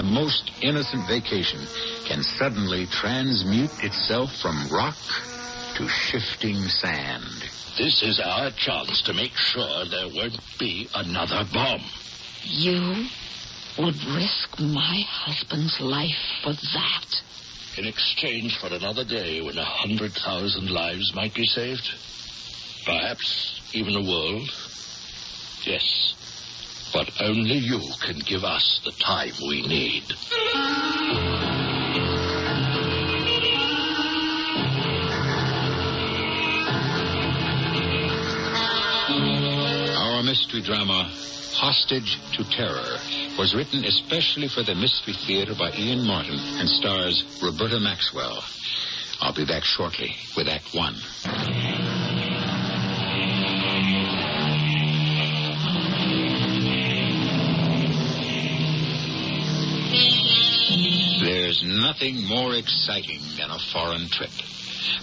[0.00, 1.60] The most innocent vacation
[2.06, 4.96] can suddenly transmute itself from rock
[5.76, 7.44] to shifting sand.
[7.76, 11.82] This is our chance to make sure there won't be another bomb.
[12.44, 13.08] You
[13.78, 17.22] would risk my husband's life for that?
[17.76, 21.86] In exchange for another day when a hundred thousand lives might be saved?
[22.86, 24.48] Perhaps even a world?
[25.66, 26.14] Yes.
[26.92, 30.04] But only you can give us the time we need.
[39.96, 41.08] Our mystery drama,
[41.54, 42.98] Hostage to Terror,
[43.38, 48.42] was written especially for the Mystery Theater by Ian Martin and stars Roberta Maxwell.
[49.20, 50.94] I'll be back shortly with Act One.
[61.50, 64.30] There's nothing more exciting than a foreign trip.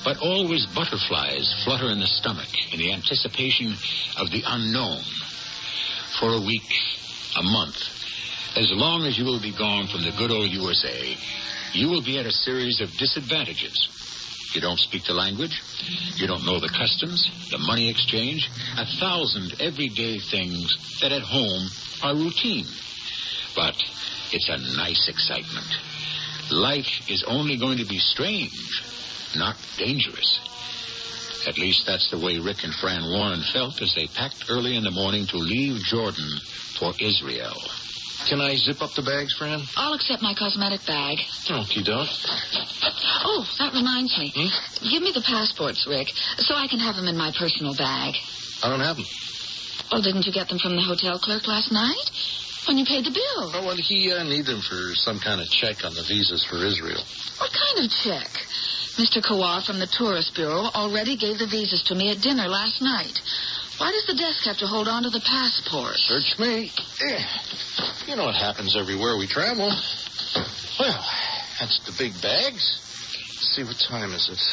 [0.06, 3.76] But always butterflies flutter in the stomach in the anticipation
[4.16, 5.03] of the unknown.
[6.22, 6.72] For a week,
[7.36, 7.75] a month,
[8.56, 11.18] as long as you will be gone from the good old USA,
[11.73, 13.75] you will be at a series of disadvantages.
[14.56, 15.62] You don't speak the language.
[16.16, 21.68] You don't know the customs, the money exchange, a thousand everyday things that at home
[22.03, 22.68] are routine.
[23.53, 23.75] But
[24.31, 25.68] it's a nice excitement.
[26.52, 28.84] Life is only going to be strange,
[29.36, 30.40] not dangerous.
[31.48, 34.84] At least that's the way Rick and Fran Warren felt as they packed early in
[34.84, 36.30] the morning to leave Jordan
[36.80, 37.56] for Israel.
[38.28, 39.62] Can I zip up the bags, Fran?
[39.78, 41.20] I'll accept my cosmetic bag.
[41.48, 42.09] Okie doke.
[43.23, 44.34] Oh, that reminds me.
[44.36, 44.90] Hmm?
[44.90, 48.16] Give me the passports, Rick, so I can have them in my personal bag.
[48.64, 49.06] I don't have them.
[49.92, 52.12] Oh, didn't you get them from the hotel clerk last night?
[52.68, 53.52] When you paid the bill.
[53.56, 56.60] Oh, well, he uh, need them for some kind of check on the visas for
[56.60, 57.00] Israel.
[57.40, 58.28] What kind of check?
[59.00, 59.24] Mr.
[59.24, 63.22] Kawar from the Tourist Bureau already gave the visas to me at dinner last night.
[63.78, 66.02] Why does the desk have to hold on to the passports?
[66.09, 66.72] Search me.
[67.08, 67.24] Eh.
[68.08, 69.72] You know what happens everywhere we travel.
[70.80, 71.06] Well,
[71.59, 72.84] that's the big bags.
[73.38, 74.44] Let's see, what time is it?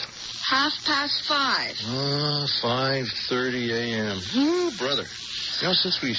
[0.46, 1.74] Half past five.
[1.82, 4.20] Uh, 5.30 a.m.
[4.36, 5.04] Ooh, brother.
[5.60, 6.14] You know, since we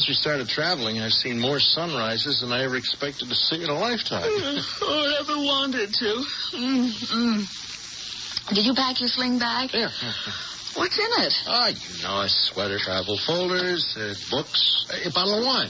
[0.00, 3.68] since we started traveling, I've seen more sunrises than I ever expected to see in
[3.68, 4.24] a lifetime.
[4.32, 6.24] or ever wanted to.
[6.56, 7.44] Mm-mm.
[8.48, 9.68] Did you pack your sling bag?
[9.74, 9.90] Yeah.
[10.72, 11.34] What's in it?
[11.44, 15.68] Ah, you know, a sweater, travel folders, uh, books, a bottle of wine.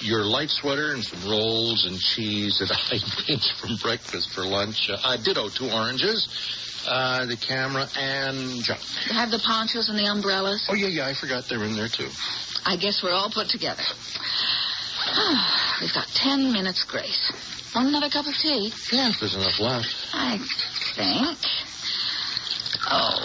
[0.00, 4.90] Your light sweater and some rolls and cheese that I pinched from breakfast for lunch.
[4.90, 6.28] Uh, ditto, two oranges,
[6.86, 8.80] uh, the camera, and junk.
[9.08, 10.66] You have the ponchos and the umbrellas?
[10.68, 12.08] Oh, yeah, yeah, I forgot they're in there, too.
[12.64, 13.82] I guess we're all put together.
[15.80, 17.32] We've got ten minutes grace.
[17.74, 18.72] Want another cup of tea?
[18.92, 19.86] Yeah, if there's enough left.
[20.12, 20.38] I
[20.94, 21.38] think.
[22.88, 23.18] Oh,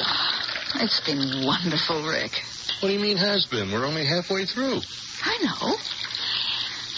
[0.75, 2.31] it's been wonderful, Rick.
[2.79, 3.71] What do you mean has been?
[3.71, 4.81] We're only halfway through.
[5.23, 5.75] I know.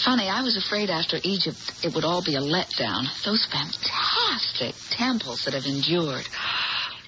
[0.04, 3.08] Funny, I was afraid after Egypt it would all be a letdown.
[3.24, 6.28] Those fantastic temples that have endured.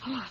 [0.07, 0.25] Oh,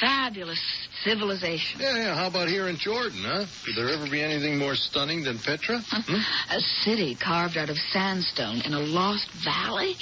[0.00, 0.62] fabulous
[1.04, 1.80] civilization.
[1.80, 2.14] Yeah, yeah.
[2.14, 3.44] How about here in Jordan, huh?
[3.64, 5.80] Could there ever be anything more stunning than Petra?
[5.86, 6.56] Hmm?
[6.56, 9.94] A city carved out of sandstone in a lost valley?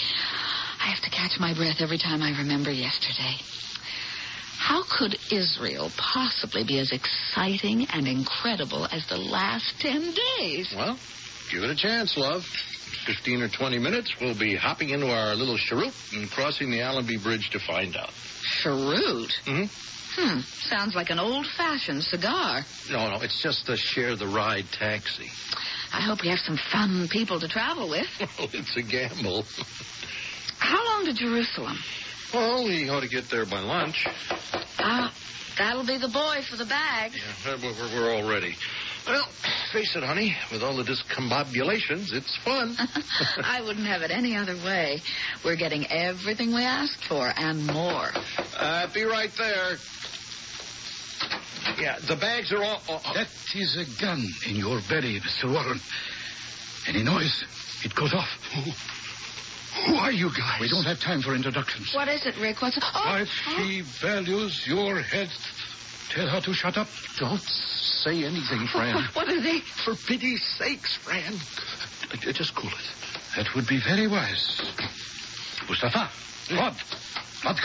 [0.80, 3.34] I have to catch my breath every time I remember yesterday.
[4.58, 10.72] How could Israel possibly be as exciting and incredible as the last ten days?
[10.76, 10.98] Well,
[11.50, 12.44] give it a chance, love.
[13.06, 17.18] Fifteen or twenty minutes, we'll be hopping into our little cheroot and crossing the Allenby
[17.18, 18.10] Bridge to find out.
[18.42, 19.32] Cheroot?
[19.44, 19.64] hmm
[20.18, 20.40] Hmm.
[20.40, 22.62] Sounds like an old-fashioned cigar.
[22.90, 25.28] No, no, it's just a share the ride taxi.
[25.92, 28.06] I hope we have some fun people to travel with.
[28.38, 29.44] Well, it's a gamble.
[30.58, 31.76] How long to Jerusalem?
[32.32, 34.06] Well, we ought to get there by lunch.
[34.78, 35.12] Ah,
[35.58, 37.12] that'll be the boy for the bag.
[37.14, 38.56] Yeah, we're, we're- we're all ready.
[39.06, 39.26] Well,
[39.72, 42.76] face it, honey, with all the discombobulations, it's fun.
[43.44, 45.00] I wouldn't have it any other way.
[45.44, 48.10] We're getting everything we asked for and more.
[48.58, 49.76] Uh, be right there.
[51.78, 52.82] Yeah, the bags are all.
[52.88, 53.12] oh, oh.
[53.14, 55.52] That is a gun in your belly, Mr.
[55.52, 55.80] Warren.
[56.88, 57.44] Any noise,
[57.84, 58.28] it goes off.
[58.54, 58.70] Who,
[59.92, 60.60] who are you guys?
[60.60, 61.92] We don't have time for introductions.
[61.94, 62.62] What is it, Rick?
[62.62, 62.78] What's...
[62.82, 65.30] Oh, If she values your health,
[66.10, 66.88] tell her to shut up.
[67.18, 69.04] Don't say anything, Fran.
[69.14, 69.60] What are they?
[69.84, 71.34] For pity's sakes, Fran.
[72.12, 73.16] Uh, Just cool it.
[73.36, 74.60] That would be very wise.
[75.68, 76.08] Mustafa,
[76.52, 76.74] Rod,
[77.44, 77.56] Rod.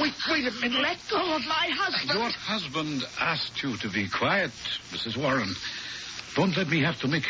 [0.00, 0.80] Wait, wait a minute.
[0.80, 2.18] Let go of my husband.
[2.18, 4.50] Your husband asked you to be quiet,
[4.90, 5.16] Mrs.
[5.16, 5.54] Warren.
[6.36, 7.24] Don't let me have to make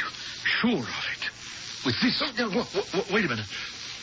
[0.61, 1.85] sure of it.
[1.85, 2.23] with this.
[2.38, 2.65] No, no,
[3.12, 3.47] wait a minute.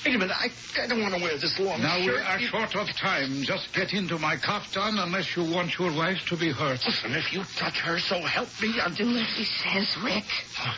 [0.06, 0.36] Wait a minute.
[0.36, 0.50] I,
[0.82, 3.44] I don't want to wear this long Now we are short of time.
[3.44, 6.84] Just get into my kaftan unless you want your wife to be hurt.
[6.86, 10.26] Listen, if you touch her, so help me, I'll Do as he says, Rick.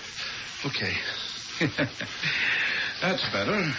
[0.65, 0.93] Okay.
[3.01, 3.69] That's better.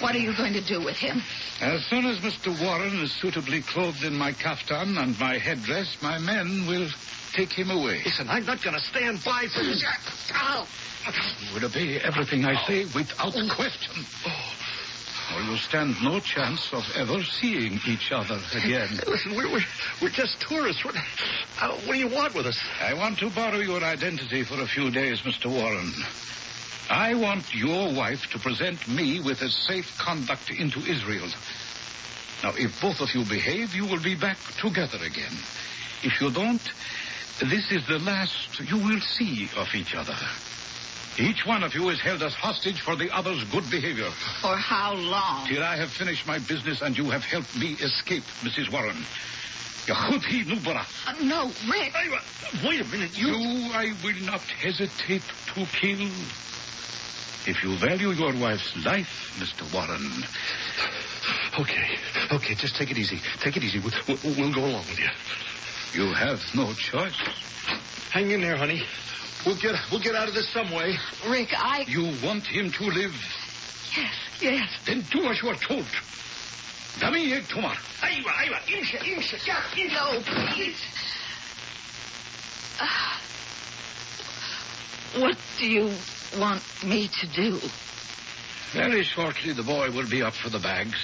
[0.00, 1.22] What are you going to do with him?
[1.62, 2.52] As soon as Mr.
[2.62, 6.88] Warren is suitably clothed in my kaftan and my headdress, my men will
[7.32, 8.02] take him away.
[8.04, 9.82] Listen, I'm not going to stand by for this.
[10.34, 10.66] Ow!
[11.40, 13.54] You will obey everything I say without oh.
[13.54, 14.04] question.
[14.26, 14.65] Oh.
[15.34, 18.88] Or you'll stand no chance of ever seeing each other again.
[19.06, 19.64] Listen, we're, we're,
[20.00, 20.84] we're just tourists.
[20.84, 22.58] What, uh, what do you want with us?
[22.80, 25.50] I want to borrow your identity for a few days, Mr.
[25.50, 25.92] Warren.
[26.88, 31.28] I want your wife to present me with a safe conduct into Israel.
[32.42, 35.32] Now, if both of you behave, you will be back together again.
[36.04, 36.62] If you don't,
[37.40, 40.16] this is the last you will see of each other.
[41.18, 44.10] Each one of you is held as hostage for the other's good behavior.
[44.42, 45.46] For how long?
[45.46, 48.70] Till I have finished my business and you have helped me escape, Mrs.
[48.70, 48.96] Warren.
[49.86, 50.84] Yahuti Nubara.
[51.06, 51.92] Uh, no, Rick.
[51.94, 53.16] Hey, uh, wait a minute.
[53.16, 53.28] You.
[53.28, 55.22] You I will not hesitate
[55.54, 56.00] to kill.
[57.46, 59.62] If you value your wife's life, Mr.
[59.72, 60.24] Warren,
[61.58, 61.96] Okay.
[62.32, 63.20] Okay, just take it easy.
[63.40, 63.78] Take it easy.
[63.78, 65.08] We'll, we'll, we'll go along with you.
[66.04, 67.16] you have no choice.
[68.10, 68.82] Hang in there, honey.
[69.46, 70.98] We'll get we'll get out of this some way.
[71.28, 71.84] Rick, I.
[71.86, 73.14] You want him to live,
[73.96, 74.68] Yes, yes.
[74.84, 75.86] then do as you are told.
[76.98, 77.76] Dami Yeg Tomar.
[78.02, 78.58] Ahí va, ahí va.
[78.66, 79.94] Imsha, imsha, ya, imsha.
[79.94, 80.20] No,
[80.52, 80.82] please.
[82.80, 83.20] Ah.
[85.18, 85.90] what do you
[86.38, 87.60] want me to do?
[88.72, 90.98] Very shortly the boy will be up for the bags.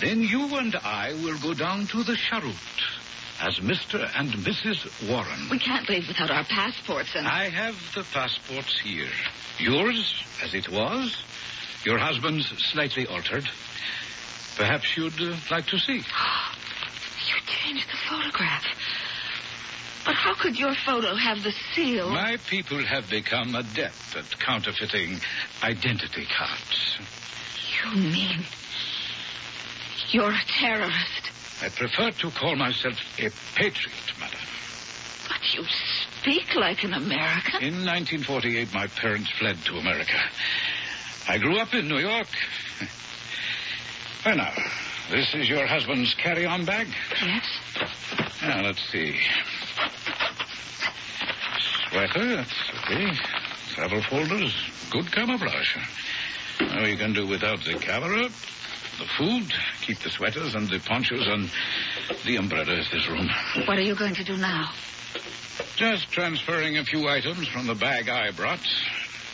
[0.00, 2.54] Then you and I will go down to the sherut
[3.40, 4.08] as Mr.
[4.16, 5.08] and Mrs.
[5.08, 5.48] Warren.
[5.50, 7.26] We can't leave without our passports and.
[7.26, 9.08] I have the passports here.
[9.58, 11.16] Yours, as it was.
[11.84, 13.48] Your husband's slightly altered.
[14.56, 16.02] Perhaps you'd uh, like to see.
[17.28, 18.64] You changed the photograph.
[20.06, 22.08] But how could your photo have the seal?
[22.08, 25.20] My people have become adept at counterfeiting
[25.62, 26.98] identity cards.
[27.84, 28.46] You mean
[30.10, 31.27] you're a terrorist?
[31.60, 34.38] I prefer to call myself a patriot, madam.
[35.28, 35.64] But you
[36.20, 37.62] speak like an American.
[37.62, 40.18] In 1948, my parents fled to America.
[41.28, 42.28] I grew up in New York.
[44.26, 44.52] Well, now,
[45.10, 46.88] this is your husband's carry-on bag.
[47.22, 47.44] Yes.
[48.42, 49.16] Now, let's see.
[51.88, 52.52] Sweater, that's
[52.84, 53.12] okay.
[53.74, 54.54] Travel folders,
[54.90, 55.76] good camouflage.
[56.60, 58.28] Now you can do without the camera,
[58.98, 59.52] the food,
[59.82, 61.50] keep the sweaters and the ponchos and
[62.24, 63.28] the umbrella is this room.
[63.66, 64.70] What are you going to do now?
[65.76, 68.66] Just transferring a few items from the bag I brought.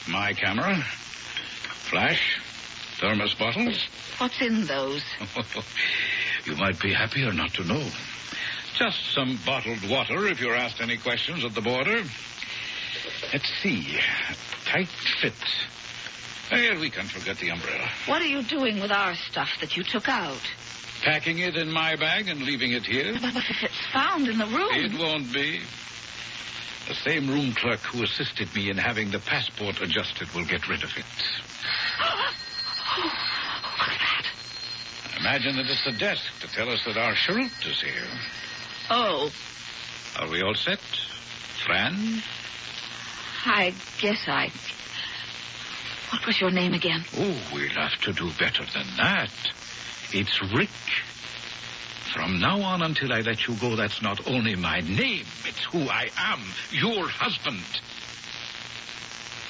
[0.09, 0.77] My camera,
[1.89, 2.41] flash,
[3.01, 3.83] thermos bottles.
[4.19, 5.03] What's in those?
[6.45, 7.89] you might be happier not to know.
[8.75, 12.03] Just some bottled water if you're asked any questions at the border.
[13.33, 13.99] Let's see.
[14.65, 15.33] Tight fit.
[16.51, 17.89] Well, we can forget the umbrella.
[18.07, 20.41] What are you doing with our stuff that you took out?
[21.03, 23.15] Packing it in my bag and leaving it here?
[23.21, 24.71] But if it's found in the room.
[24.73, 25.61] It won't be.
[26.89, 30.83] The same room clerk who assisted me in having the passport adjusted will get rid
[30.85, 31.05] of it.
[32.97, 33.11] Oh,
[33.79, 34.27] What's that?
[35.19, 38.07] Imagine that it's the desk to tell us that our sherut is here.
[38.91, 39.33] Oh,
[40.21, 40.79] Are we all set?
[41.67, 42.23] Fran?
[43.47, 44.53] I guess I.
[46.11, 47.05] What was your name again?
[47.17, 49.31] Oh, we'll have to do better than that.
[50.13, 50.69] It's Rick.
[52.13, 55.81] From now on until I let you go, that's not only my name, it's who
[55.89, 57.65] I am, your husband.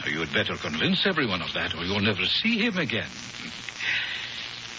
[0.01, 3.11] Now, you had better convince everyone of that, or you'll never see him again.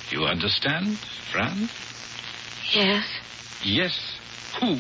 [0.10, 0.98] You understand,
[1.32, 1.70] Fran?
[2.72, 3.06] Yes,
[3.64, 4.18] Yes.
[4.60, 4.78] Who?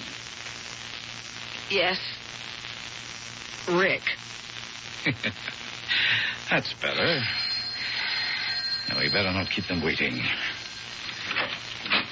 [1.69, 1.99] yes.
[3.67, 4.03] Rick.
[6.49, 7.21] That's better.
[8.89, 10.21] Now, we better not keep them waiting.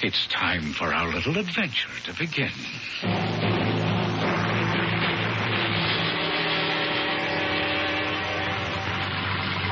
[0.02, 2.50] It's time for our little adventure to begin.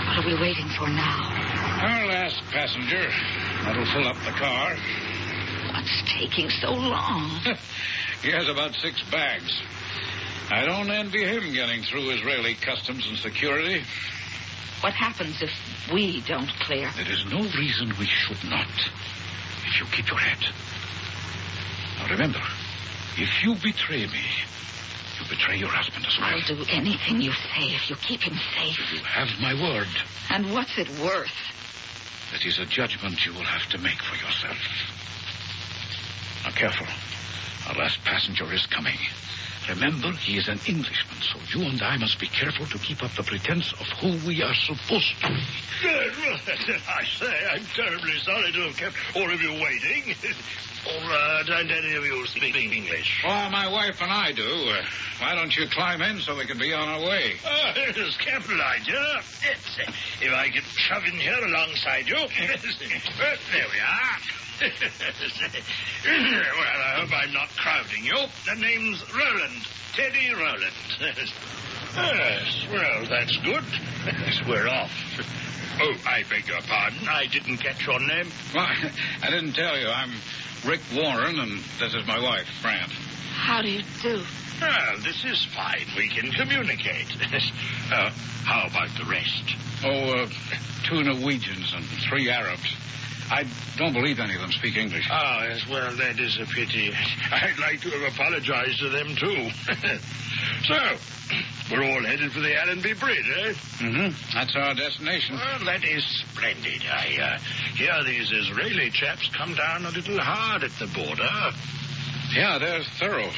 [0.06, 1.42] What are we waiting for now?
[1.82, 3.10] Our last passenger.
[3.64, 4.76] That'll fill up the car.
[5.72, 7.40] What's taking so long?
[8.22, 9.60] he has about six bags.
[10.50, 13.82] I don't envy him getting through Israeli customs and security.
[14.82, 15.52] What happens if
[15.92, 16.90] we don't clear?
[16.96, 18.66] There is no reason we should not.
[19.64, 20.52] If you keep your head.
[21.98, 22.42] Now remember,
[23.16, 24.26] if you betray me,
[25.20, 26.30] you betray your husband as well.
[26.34, 28.92] I'll do anything you say if you keep him safe.
[28.92, 29.86] You have my word.
[30.30, 31.30] And what's it worth?
[32.32, 34.58] That is a judgment you will have to make for yourself.
[36.42, 36.88] Now, careful.
[37.68, 38.98] Our last passenger is coming.
[39.68, 43.12] Remember, he is an Englishman, so you and I must be careful to keep up
[43.12, 45.44] the pretense of who we are supposed to be.
[45.82, 46.12] Good.
[46.88, 50.14] I say, I'm terribly sorry to have kept all of you waiting.
[50.86, 53.22] or uh, don't any of you speak English?
[53.24, 54.42] Well, my wife and I do.
[54.42, 54.82] Uh,
[55.20, 57.34] why don't you climb in so we can be on our way?
[57.46, 59.20] Oh, it's capital idea.
[59.42, 59.78] Yes,
[60.20, 62.16] if I could shove in here alongside you.
[63.52, 64.41] There we are.
[66.04, 66.12] well,
[66.78, 68.16] I hope I'm not crowding you.
[68.46, 69.66] The name's Roland.
[69.94, 70.72] Teddy Roland.
[71.96, 73.64] yes, well, that's good.
[74.48, 74.92] We're off.
[75.80, 77.08] Oh, I beg your pardon.
[77.08, 78.30] I didn't catch your name.
[78.54, 78.68] Well,
[79.22, 79.88] I didn't tell you.
[79.88, 80.12] I'm
[80.64, 82.88] Rick Warren, and this is my wife, Fran.
[83.34, 84.22] How do you do?
[84.60, 85.86] Well, this is fine.
[85.96, 87.08] We can communicate.
[87.92, 88.10] uh,
[88.44, 89.42] how about the rest?
[89.84, 90.28] Oh, uh,
[90.84, 92.76] two Norwegians and three Arabs.
[93.32, 93.46] I
[93.78, 95.08] don't believe any of them speak English.
[95.10, 96.92] Ah, yes, well, that is a pity.
[97.32, 99.48] I'd like to have apologized to them, too.
[100.68, 100.76] so,
[101.70, 103.52] we're all headed for the Allenby Bridge, eh?
[103.80, 104.36] Mm-hmm.
[104.36, 105.36] That's our destination.
[105.36, 106.82] Well, that is splendid.
[106.84, 107.38] I uh,
[107.74, 111.30] hear these Israeli chaps come down a little hard at the border.
[112.34, 113.32] Yeah, they're thorough.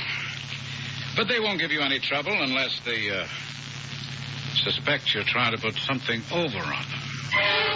[1.16, 3.28] But they won't give you any trouble unless they uh,
[4.56, 7.73] suspect you're trying to put something over on them.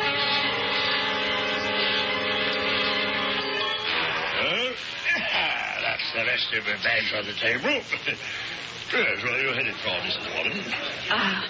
[5.82, 7.70] That's the rest of the bags on the table.
[8.92, 10.34] yes, where are you headed for, Mrs.
[10.34, 10.74] Warren?
[11.10, 11.42] Uh,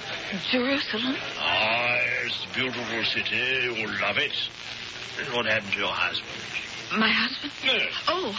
[0.50, 1.16] Jerusalem?
[1.38, 3.80] Ah, yes, beautiful city.
[3.80, 4.32] You'll love it.
[5.34, 6.30] What happened to your husband?
[6.96, 7.52] My husband?
[7.64, 7.92] Yes.
[8.06, 8.34] Oh,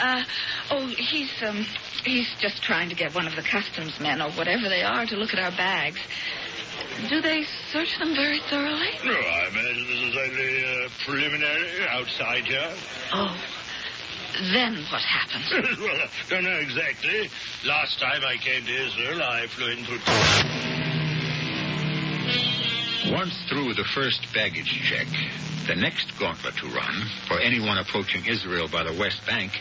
[0.00, 0.22] uh,
[0.70, 1.64] oh, he's, um,
[2.04, 5.16] he's just trying to get one of the customs men or whatever they are to
[5.16, 6.00] look at our bags.
[7.08, 8.90] Do they search them very thoroughly?
[9.04, 12.72] No, I imagine this is only uh, preliminary outside here.
[13.12, 13.36] Oh,
[14.52, 15.78] then what happens?
[15.80, 17.28] well, I don't know exactly.
[17.64, 20.00] Last time I came to Israel, I flew in through.
[23.12, 25.06] Once through the first baggage check,
[25.66, 29.52] the next gauntlet to run for anyone approaching Israel by the West Bank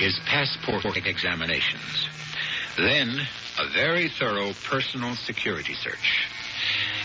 [0.00, 2.08] is passport examinations.
[2.76, 3.20] Then,
[3.58, 6.28] a very thorough personal security search.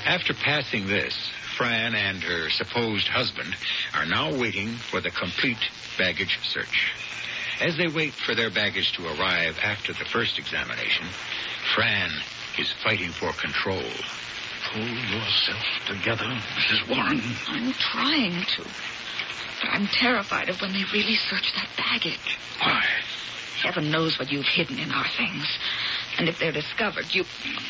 [0.06, 1.16] After passing this,
[1.60, 3.54] Fran and her supposed husband
[3.94, 5.60] are now waiting for the complete
[5.98, 6.94] baggage search.
[7.60, 11.06] As they wait for their baggage to arrive after the first examination,
[11.76, 12.12] Fran
[12.58, 13.84] is fighting for control.
[14.72, 16.88] Pull yourself together, Mrs.
[16.88, 17.22] Warren.
[17.50, 18.64] I'm trying to.
[18.64, 22.38] But I'm terrified of when they really search that baggage.
[22.60, 22.86] Why?
[23.62, 25.46] Heaven knows what you've hidden in our things.
[26.20, 27.24] And if they're discovered, you.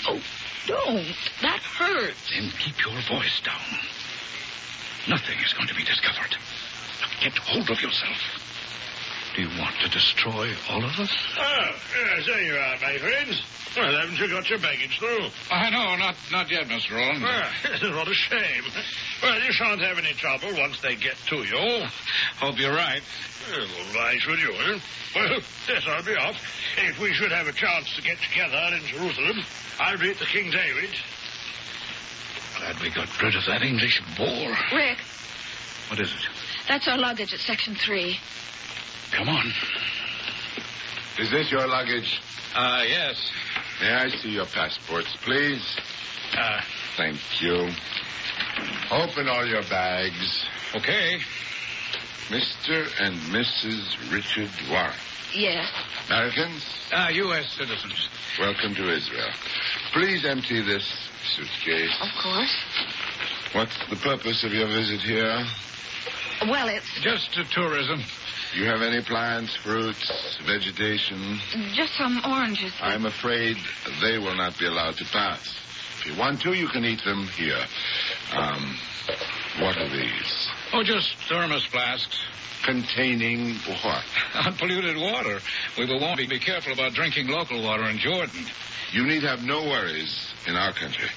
[0.07, 0.19] Oh,
[0.65, 1.05] don't.
[1.43, 2.31] That hurts.
[2.33, 3.77] Then keep your voice down.
[5.07, 6.35] Nothing is going to be discovered.
[6.99, 8.17] Now get hold of yourself.
[9.35, 11.15] Do you want to destroy all of us?
[11.37, 11.71] Oh,
[12.15, 13.41] yes, there you are, my friends.
[13.77, 15.27] Well, haven't you got your baggage through?
[15.51, 16.95] I know, not not yet, Mr.
[16.95, 17.21] Roland.
[17.21, 18.63] Well, what a shame.
[19.21, 21.85] Well, you shan't have any trouble once they get to you.
[22.37, 23.01] Hope you're right.
[23.51, 24.51] Well, why should you?
[24.51, 24.79] Eh?
[25.15, 26.35] Well, yes, I'll be off.
[26.77, 29.43] If we should have a chance to get together in Jerusalem,
[29.79, 30.89] I'll be at the King David.
[32.57, 34.55] Glad we got rid of that English bore.
[34.73, 34.97] Rick,
[35.89, 36.27] What is it?
[36.67, 38.17] that's our luggage at section three.
[39.11, 39.45] Come on.
[41.19, 42.21] Is this your luggage?
[42.55, 43.31] Uh, yes.
[43.81, 45.63] May I see your passports, please?
[46.37, 46.61] Uh,
[46.97, 47.69] Thank you.
[48.91, 50.45] Open all your bags.
[50.75, 51.19] okay.
[52.29, 52.87] Mr.
[53.01, 54.11] and Mrs.
[54.11, 54.93] Richard Warren.
[55.33, 55.67] Yes.
[56.07, 57.51] Americans, Uh, U.S.
[57.57, 58.07] citizens.
[58.39, 59.29] welcome to Israel.
[59.93, 60.85] Please empty this
[61.35, 61.95] suitcase.
[62.01, 62.55] Of course.
[63.53, 65.43] What's the purpose of your visit here?
[66.47, 68.01] Well, it's Just to tourism.
[68.53, 71.39] Do you have any plants, fruits, vegetation?
[71.73, 72.73] just some oranges.
[72.81, 73.57] I'm afraid
[74.01, 75.55] they will not be allowed to pass.
[75.99, 77.61] If you want to, you can eat them here.
[78.33, 78.75] Um,
[79.59, 80.47] what are these?
[80.73, 82.17] Oh, just thermos flasks.
[82.65, 84.03] Containing what?
[84.45, 85.39] Unpolluted water.
[85.77, 88.45] We will want to be careful about drinking local water in Jordan.
[88.91, 91.07] You need have no worries in our country.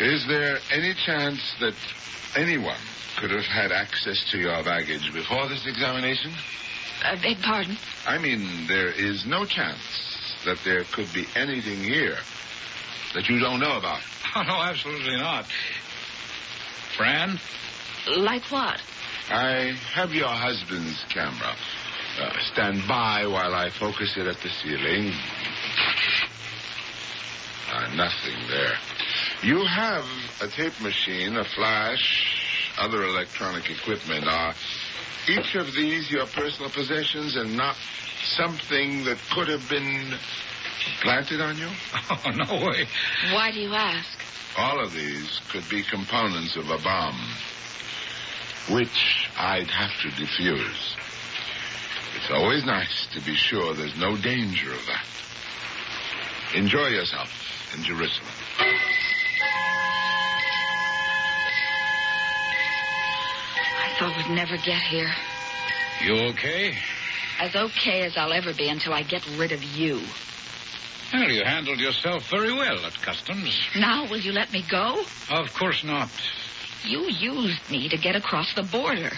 [0.00, 1.74] Is there any chance that
[2.36, 2.78] anyone
[3.18, 6.32] could have had access to your baggage before this examination?
[7.02, 7.76] I beg pardon.
[8.06, 12.16] I mean, there is no chance that there could be anything here
[13.14, 14.00] that you don't know about.
[14.36, 15.46] Oh, no, absolutely not.
[16.96, 17.40] Fran?
[18.18, 18.80] Like what?
[19.30, 21.54] I have your husband's camera.
[22.20, 25.12] Uh, stand by while I focus it at the ceiling.
[27.70, 28.74] Uh, nothing there.
[29.42, 30.04] You have
[30.40, 34.26] a tape machine, a flash, other electronic equipment.
[34.26, 34.52] Are
[35.28, 37.76] each of these your personal possessions and not
[38.36, 40.14] something that could have been
[41.02, 41.68] planted on you?
[42.10, 42.86] Oh, no way.
[43.32, 44.18] Why do you ask?
[44.56, 47.20] All of these could be components of a bomb,
[48.70, 50.96] which I'd have to defuse.
[52.16, 55.06] It's always nice to be sure there's no danger of that.
[56.56, 57.30] Enjoy yourself
[57.76, 58.26] in Jerusalem.
[63.98, 65.10] Thought we'd never get here.
[66.04, 66.74] You okay?
[67.40, 70.00] As okay as I'll ever be until I get rid of you.
[71.12, 73.58] Well, you handled yourself very well at customs.
[73.76, 75.02] Now, will you let me go?
[75.30, 76.10] Of course not.
[76.84, 79.10] You used me to get across the border.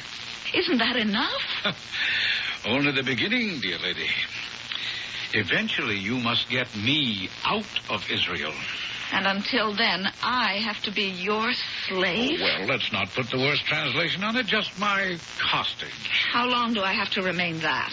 [0.55, 1.43] Isn't that enough?
[2.67, 4.09] Only the beginning, dear lady.
[5.33, 8.53] Eventually, you must get me out of Israel.
[9.13, 11.53] And until then, I have to be your
[11.89, 12.41] slave?
[12.41, 16.09] Oh, well, let's not put the worst translation on it, just my hostage.
[16.31, 17.93] How long do I have to remain that?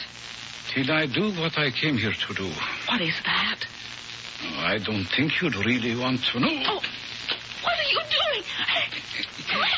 [0.70, 2.50] Till I do what I came here to do.
[2.88, 3.60] What is that?
[4.44, 6.48] Oh, I don't think you'd really want to know.
[6.50, 6.82] Oh,
[7.64, 8.44] what are you doing?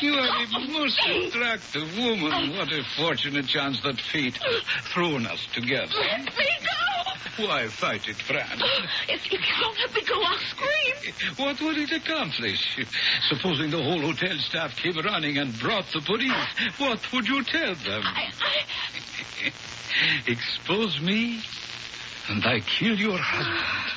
[0.01, 2.57] You are a most attractive woman.
[2.57, 4.39] What a fortunate chance that fate
[4.93, 5.93] thrown us together.
[5.99, 6.88] Let me go!
[7.39, 8.59] Why fight it, Fran?
[9.07, 11.13] If, you don't let me go, I'll scream.
[11.37, 12.77] What would it accomplish?
[13.29, 17.75] Supposing the whole hotel staff came running and brought the police, what would you tell
[17.75, 18.01] them?
[18.03, 19.51] I, I,
[20.27, 21.41] Expose me,
[22.27, 23.93] and I kill your husband.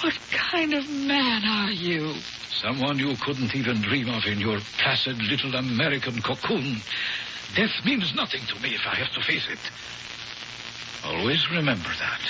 [0.02, 2.14] what kind of man are you?
[2.50, 6.80] Someone you couldn't even dream of in your placid little American cocoon.
[7.54, 9.58] Death means nothing to me if I have to face it.
[11.04, 12.20] Always remember that.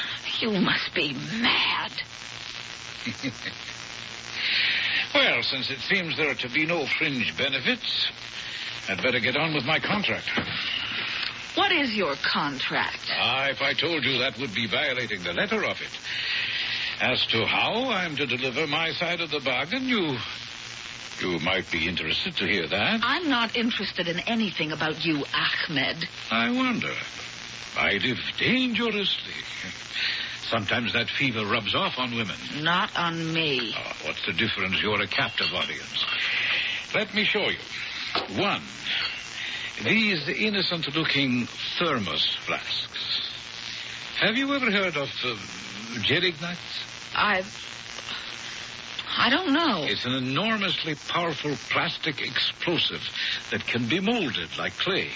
[0.41, 1.93] You must be mad.
[5.13, 8.11] Well, since it seems there are to be no fringe benefits,
[8.89, 10.31] I'd better get on with my contract.
[11.57, 13.11] What is your contract?
[13.13, 15.91] Ah, if I told you that would be violating the letter of it.
[17.01, 20.17] As to how I'm to deliver my side of the bargain, you.
[21.21, 23.01] You might be interested to hear that.
[23.03, 26.09] I'm not interested in anything about you, Ahmed.
[26.31, 26.95] I wonder.
[27.77, 29.33] I live dangerously.
[30.43, 32.37] Sometimes that fever rubs off on women.
[32.61, 33.73] Not on me.
[33.77, 34.83] Oh, what's the difference?
[34.83, 36.05] You're a captive audience.
[36.95, 37.59] Let me show you.
[38.37, 38.63] One,
[39.85, 41.47] these innocent looking
[41.79, 43.31] thermos flasks.
[44.19, 45.37] Have you ever heard of uh,
[46.03, 46.59] gelignite?
[47.15, 47.45] I.
[49.17, 49.85] I don't know.
[49.85, 53.03] It's an enormously powerful plastic explosive
[53.51, 55.11] that can be molded like clay.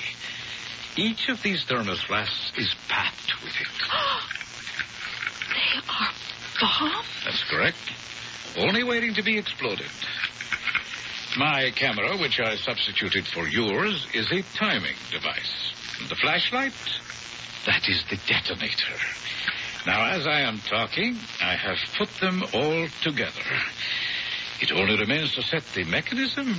[0.96, 3.66] Each of these thermos flasks is packed with it.
[5.50, 6.11] they are
[6.61, 7.07] bombs?
[7.24, 7.76] That's correct.
[8.57, 9.90] Only waiting to be exploded.
[11.37, 15.72] My camera, which I substituted for yours, is a timing device.
[15.98, 16.72] And the flashlight,
[17.66, 18.94] that is the detonator.
[19.87, 23.42] Now, as I am talking, I have put them all together.
[24.61, 26.57] It only remains to set the mechanism,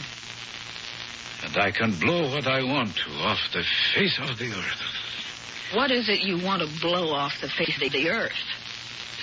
[1.43, 4.81] and I can blow what I want to off the face of the earth.
[5.73, 8.31] What is it you want to blow off the face of the earth?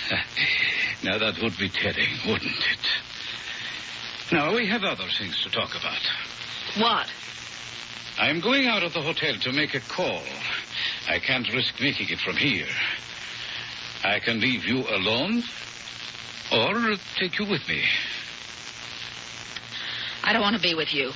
[1.03, 4.31] now, that would be telling, wouldn't it?
[4.31, 6.01] Now, we have other things to talk about.
[6.77, 7.07] What?
[8.19, 10.21] I'm going out of the hotel to make a call.
[11.09, 12.67] I can't risk making it from here.
[14.03, 15.43] I can leave you alone
[16.51, 17.83] or take you with me.
[20.23, 21.11] I don't want to be with you.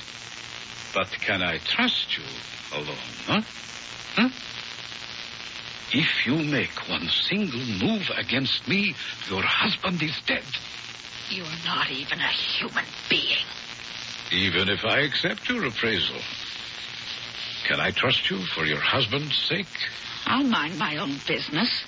[0.94, 2.24] But can I trust you
[2.72, 2.96] alone,
[3.26, 3.42] huh?
[4.14, 4.28] Huh?
[5.92, 8.94] If you make one single move against me,
[9.30, 10.44] your husband is dead.
[11.30, 13.44] You're not even a human being.
[14.32, 16.20] Even if I accept your appraisal.
[17.66, 19.66] Can I trust you for your husband's sake?
[20.26, 21.84] I'll mind my own business.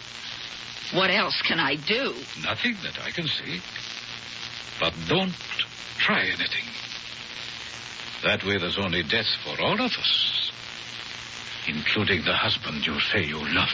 [0.92, 2.14] What else can I do?
[2.42, 3.60] Nothing that I can see.
[4.80, 5.34] But don't
[5.98, 6.64] try anything.
[8.22, 10.52] That way there's only death for all of us,
[11.66, 13.68] including the husband you say you love.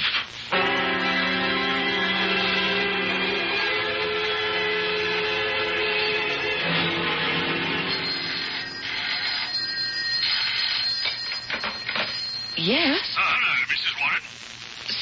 [12.56, 13.94] Yes, Oh, hello, Mrs.
[14.00, 14.24] Warren.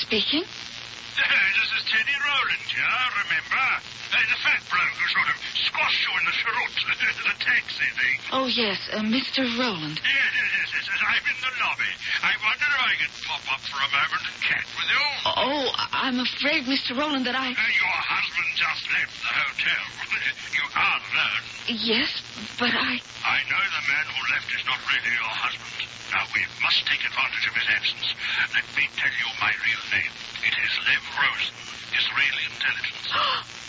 [0.03, 0.43] speaking.
[0.43, 1.23] Uh,
[1.55, 3.63] this is Teddy Rowland here, remember?
[4.11, 6.73] Uh, the fat bloke who sort of squashed you in the cheroot,
[7.29, 8.17] the taxi thing.
[8.33, 9.45] Oh, yes, uh, Mr.
[9.59, 10.01] Roland.
[10.01, 11.01] Yes, yes, yes, yes, yes.
[11.05, 11.93] I've been the lobby.
[12.25, 15.03] I wonder if I could pop up for a moment and chat with you.
[15.25, 16.97] Oh, I'm afraid, Mr.
[16.97, 17.53] Rowland, that I.
[17.53, 19.83] Uh, your husband just left the hotel.
[20.55, 21.45] You are alone.
[21.67, 22.11] Yes,
[22.59, 23.03] but I.
[23.27, 25.89] I know the man who left is not really your husband.
[26.15, 28.15] Now, we must take advantage of his absence.
[28.55, 30.13] Let me tell you my real name.
[30.47, 31.55] It is Lev Rosen,
[31.91, 33.11] Israeli intelligence.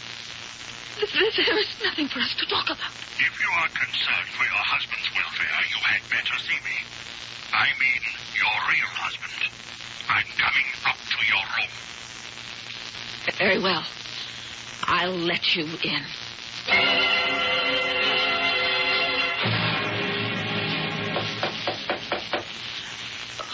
[0.96, 2.92] There is nothing for us to talk about.
[3.20, 6.78] If you are concerned for your husband's welfare, you had better see me.
[7.52, 8.02] I mean
[8.36, 9.52] your real husband.
[10.08, 11.72] I'm coming up to your room.
[13.38, 13.84] Very well.
[14.84, 16.04] I'll let you in.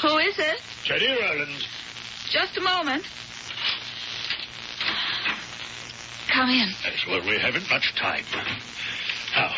[0.01, 0.61] Who is it?
[0.85, 1.67] Teddy Rowland.
[2.29, 3.05] Just a moment.
[6.33, 6.69] Come in.
[6.83, 8.23] Yes, well, we haven't much time.
[9.35, 9.51] Now,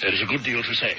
[0.00, 0.94] there is a good deal to say.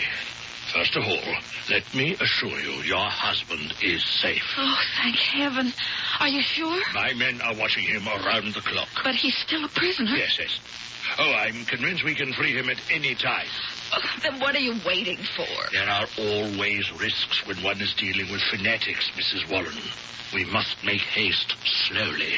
[0.73, 1.35] First of all,
[1.69, 4.43] let me assure you your husband is safe.
[4.57, 5.73] Oh, thank heaven.
[6.19, 6.79] Are you sure?
[6.93, 8.89] My men are watching him around the clock.
[9.03, 10.11] But he's still a prisoner.
[10.15, 10.59] Yes, yes.
[11.17, 13.47] Oh, I'm convinced we can free him at any time.
[13.95, 15.47] Oh, then what are you waiting for?
[15.71, 19.49] There are always risks when one is dealing with fanatics, Mrs.
[19.49, 19.77] Warren.
[20.33, 22.35] We must make haste slowly.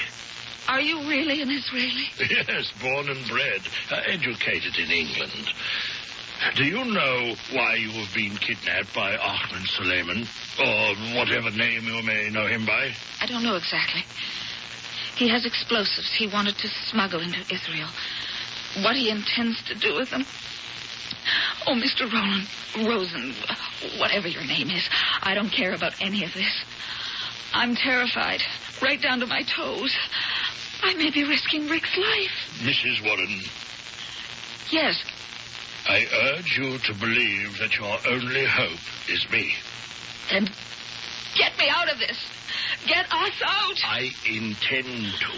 [0.70, 2.06] Are you really an Israeli?
[2.30, 5.50] Yes, born and bred, uh, educated in England.
[6.56, 10.28] Do you know why you have been kidnapped by Ahmed Suleiman?
[10.60, 12.92] Or whatever name you may know him by?
[13.20, 14.04] I don't know exactly.
[15.16, 17.90] He has explosives he wanted to smuggle into Israel.
[18.84, 20.24] What he intends to do with them?
[21.66, 22.06] Oh, Mr.
[22.12, 22.48] Roland
[22.88, 23.34] Rosen,
[24.00, 24.88] whatever your name is,
[25.24, 26.64] I don't care about any of this.
[27.54, 28.42] I'm terrified,
[28.82, 29.96] right down to my toes.
[30.82, 32.60] I may be risking Rick's life.
[32.62, 33.04] Mrs.
[33.04, 33.40] Warren,
[34.72, 35.04] Yes,
[35.88, 39.54] I urge you to believe that your only hope is me.
[40.30, 40.48] then
[41.36, 42.18] get me out of this.
[42.86, 43.76] Get us out.
[43.84, 44.86] I intend
[45.20, 45.32] to.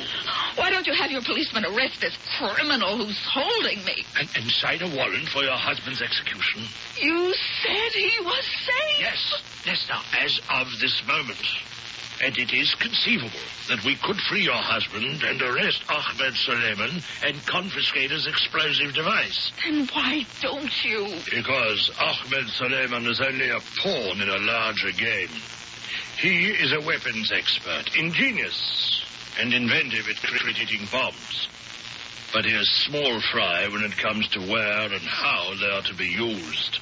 [0.56, 4.04] Why don't you have your policeman arrest this criminal who's holding me?
[4.20, 6.64] And, and sign a warrant for your husband's execution.
[7.00, 9.00] You said he was safe.
[9.00, 11.40] Yes, yes, now, as of this moment.
[12.24, 17.46] And it is conceivable that we could free your husband and arrest Ahmed Suleiman and
[17.48, 19.52] confiscate his explosive device.
[19.64, 21.18] Then why don't you?
[21.34, 25.34] Because Ahmed Suleiman is only a pawn in a larger game.
[26.20, 29.04] He is a weapons expert, ingenious,
[29.40, 31.48] and inventive at creating bombs.
[32.34, 35.96] But he is small fry when it comes to where and how they are to
[35.96, 36.80] be used.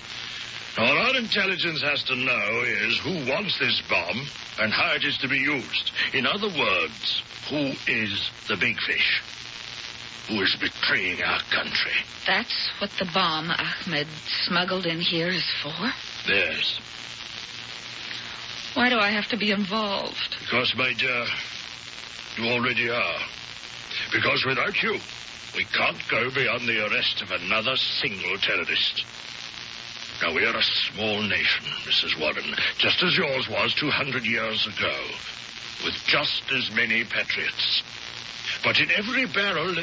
[0.78, 4.22] All our intelligence has to know is who wants this bomb
[4.60, 5.92] and how it is to be used.
[6.14, 9.22] In other words, who is the big fish?
[10.30, 11.92] Who is betraying our country?
[12.28, 14.08] That's what the bomb Ahmed
[14.46, 15.92] smuggled in here is for?
[16.28, 16.80] Yes.
[18.76, 20.38] Why do I have to be involved?
[20.40, 21.26] Because, my dear,
[22.38, 23.20] you already are.
[24.14, 25.00] Because without you,
[25.56, 29.04] we can't go beyond the arrest of another single terrorist.
[30.22, 32.20] Now, we are a small nation, Mrs.
[32.20, 34.96] Warren, just as yours was 200 years ago,
[35.86, 37.84] with just as many patriots.
[38.62, 39.74] But in every barrel,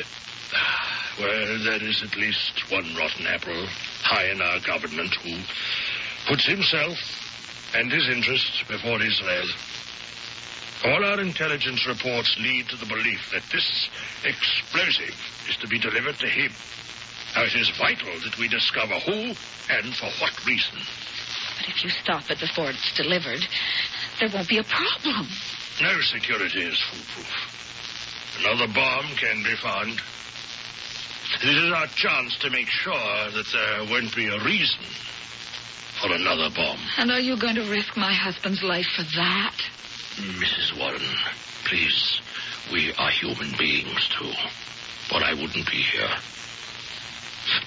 [0.55, 3.67] ah, well, there is at least one rotten apple
[4.03, 5.39] high in our government who
[6.29, 6.99] puts himself
[7.75, 9.49] and his interests before Israel.
[10.85, 13.89] All our intelligence reports lead to the belief that this
[14.23, 15.17] explosive
[15.49, 16.53] is to be delivered to him.
[17.37, 19.35] Now, it is vital that we discover who
[19.69, 20.79] and for what reason.
[21.59, 23.47] But if you stop it before it's delivered,
[24.19, 25.29] there won't be a problem.
[25.83, 28.41] No security is foolproof.
[28.41, 30.01] Another bomb can be found.
[31.43, 34.85] This is our chance to make sure that there won't be a reason
[36.01, 36.79] for another bomb.
[36.97, 39.57] And are you going to risk my husband's life for that?
[40.17, 40.79] Mrs.
[40.79, 41.03] Warren,
[41.65, 42.23] please,
[42.73, 44.33] we are human beings, too.
[45.15, 46.09] Or I wouldn't be here.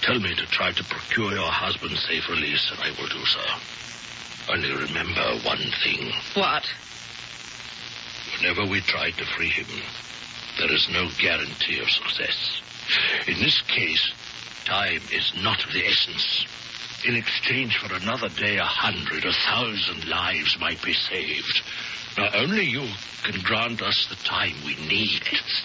[0.02, 3.40] Tell me to try to procure your husband's safe release, and I will do so.
[4.52, 6.10] Only remember one thing.
[6.34, 6.64] What?
[8.38, 9.66] Whenever we try to free him,
[10.58, 12.60] there is no guarantee of success.
[13.26, 14.12] In this case,
[14.64, 16.46] time is not of the essence.
[17.06, 21.62] In exchange for another day, a hundred, a thousand lives might be saved.
[22.18, 22.86] Now, only you
[23.22, 25.22] can grant us the time we need.
[25.32, 25.64] It's,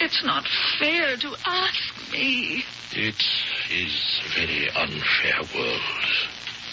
[0.00, 0.46] it's not
[0.78, 2.64] fair to ask me.
[2.92, 3.22] It
[3.70, 5.80] is a very unfair world,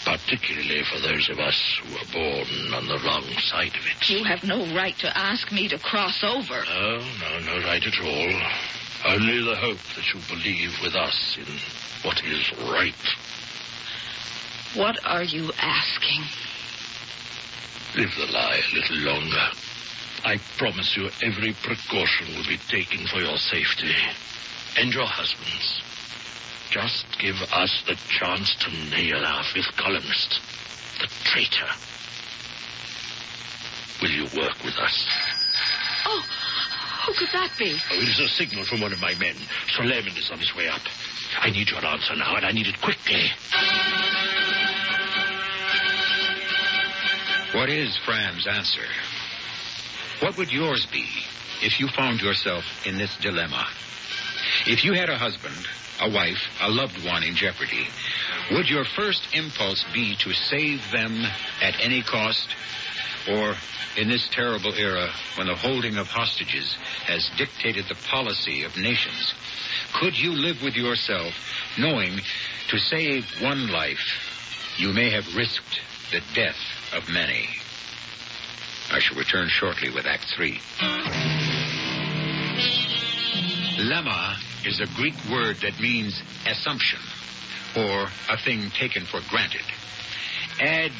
[0.04, 4.08] particularly for those of us who are born on the wrong side of it.
[4.08, 6.64] You have no right to ask me to cross over.
[6.64, 9.12] No, no, no right at all.
[9.12, 11.46] Only the hope that you believe with us in
[12.02, 12.94] what is right.
[14.74, 16.22] What are you asking?
[17.96, 19.48] Live the lie a little longer.
[20.24, 23.94] I promise you every precaution will be taken for your safety
[24.78, 25.82] and your husband's.
[26.70, 30.40] Just give us the chance to nail our fifth columnist,
[31.00, 31.70] the traitor.
[34.02, 35.06] Will you work with us?
[36.06, 36.22] Oh,
[37.06, 37.76] who could that be?
[37.90, 39.36] Oh, it is a signal from one of my men.
[39.68, 40.82] Suleiman is on his way up.
[41.40, 43.30] I need your answer now, and I need it quickly.
[47.52, 48.84] What is Fran's answer?
[50.20, 51.06] What would yours be
[51.62, 53.66] if you found yourself in this dilemma?
[54.66, 55.66] If you had a husband,
[56.00, 57.86] a wife, a loved one in jeopardy,
[58.52, 61.22] would your first impulse be to save them
[61.60, 62.48] at any cost?
[63.28, 63.54] Or,
[63.96, 66.74] in this terrible era when the holding of hostages
[67.04, 69.34] has dictated the policy of nations,
[69.94, 71.34] could you live with yourself
[71.78, 72.20] knowing
[72.68, 75.80] to save one life, you may have risked
[76.12, 76.56] the death
[76.94, 77.48] of many?
[78.90, 80.60] I shall return shortly with Act Three.
[83.78, 87.00] Lemma is a Greek word that means assumption,
[87.76, 89.64] or a thing taken for granted.
[90.60, 90.92] Add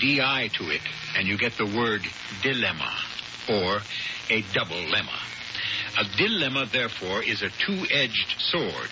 [0.00, 0.80] di to it,
[1.16, 2.02] and you get the word
[2.42, 2.90] dilemma,
[3.48, 3.80] or
[4.30, 5.18] a double lemma.
[5.98, 8.88] A dilemma, therefore, is a two-edged sword,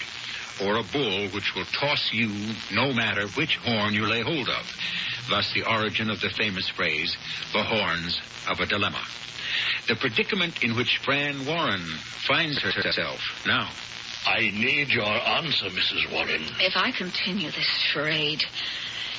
[0.63, 2.29] or a bull which will toss you
[2.73, 4.77] no matter which horn you lay hold of.
[5.29, 7.17] Thus the origin of the famous phrase,
[7.53, 9.03] the horns of a dilemma.
[9.89, 11.83] The predicament in which Fran Warren
[12.27, 13.69] finds herself now.
[14.27, 16.13] I need your answer, Mrs.
[16.13, 16.43] Warren.
[16.61, 18.45] If I continue this charade,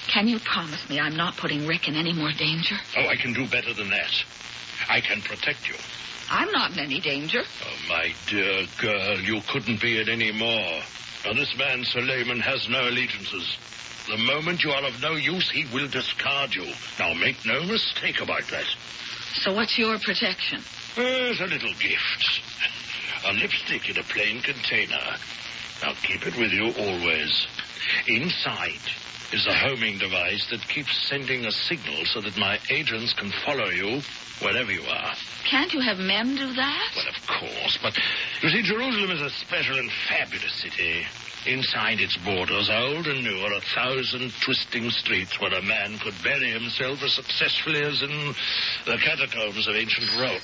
[0.07, 2.75] can you promise me I'm not putting Rick in any more danger?
[2.97, 4.11] Oh, I can do better than that.
[4.89, 5.75] I can protect you.
[6.29, 7.41] I'm not in any danger.
[7.41, 10.81] Oh, my dear girl, you couldn't be in any more.
[11.25, 13.57] Now, this man, Suleiman, has no allegiances.
[14.07, 16.65] The moment you are of no use, he will discard you.
[16.97, 18.65] Now, make no mistake about that.
[19.35, 20.61] So what's your protection?
[20.95, 22.41] There's a little gift.
[23.27, 25.15] A lipstick in a plain container.
[25.83, 27.47] Now, keep it with you always.
[28.07, 28.81] Inside
[29.33, 33.67] is a homing device that keeps sending a signal so that my agents can follow
[33.67, 34.01] you
[34.41, 35.13] wherever you are.
[35.49, 36.91] Can't you have men do that?
[36.95, 37.97] Well, of course, but
[38.41, 41.05] you see, Jerusalem is a special and fabulous city.
[41.45, 46.13] Inside its borders, old and new, are a thousand twisting streets where a man could
[46.23, 48.35] bury himself as successfully as in
[48.85, 50.41] the catacombs of ancient Rome.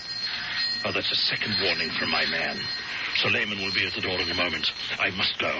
[0.86, 2.58] Oh, that's a second warning from my man.
[3.18, 4.72] Suleiman will be at the door in a moment.
[5.00, 5.52] I must go.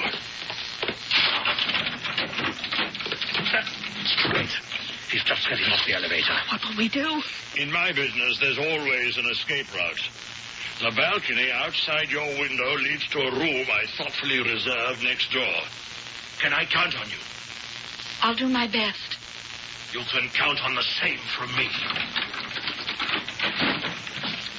[4.34, 4.50] Wait.
[5.12, 6.34] He's just getting off the elevator.
[6.52, 7.22] What will we do?
[7.58, 10.10] In my business, there's always an escape route.
[10.82, 15.56] The balcony outside your window leads to a room I thoughtfully reserved next door.
[16.40, 17.18] Can I count on you?
[18.22, 19.18] I'll do my best.
[19.94, 21.70] You can count on the same from me.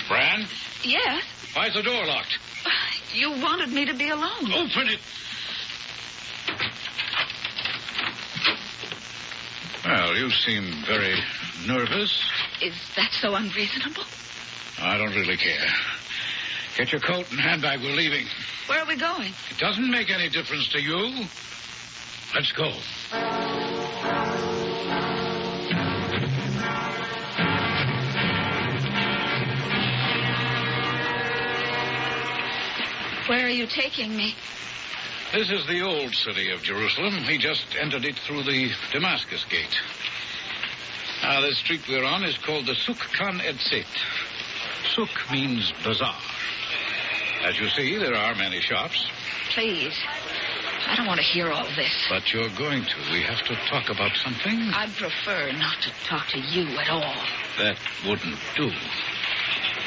[0.09, 0.47] Fran,
[0.83, 1.23] Yes?
[1.55, 2.39] why's the door locked?
[3.13, 4.53] You wanted me to be alone.
[4.53, 5.01] Open it.
[9.89, 11.15] Well, you seem very
[11.67, 12.23] nervous.
[12.61, 14.03] Is that so unreasonable?
[14.79, 15.67] I don't really care.
[16.77, 17.81] Get your coat and handbag.
[17.81, 18.27] We're leaving.
[18.67, 19.33] Where are we going?
[19.51, 21.25] It doesn't make any difference to you.
[22.35, 22.71] Let's go.
[33.27, 34.35] Where are you taking me?
[35.33, 37.13] This is the old city of Jerusalem.
[37.25, 39.77] He just entered it through the Damascus gate.
[41.23, 43.85] Now, the street we're on is called the Souk Khan ez-Zeit.
[44.95, 46.17] Souk means bazaar.
[47.45, 49.07] As you see, there are many shops.
[49.51, 49.93] Please.
[50.87, 52.07] I don't want to hear all this.
[52.09, 53.13] But you're going to.
[53.13, 54.59] We have to talk about something.
[54.73, 57.15] I'd prefer not to talk to you at all.
[57.59, 58.71] That wouldn't do.